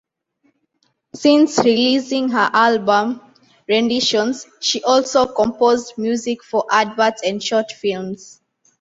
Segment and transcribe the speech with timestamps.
[1.13, 3.21] Since releasing her album,
[3.69, 8.41] 'Renditions', she also composed music for adverts and short films.